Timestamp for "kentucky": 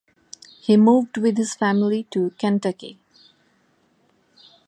2.39-2.97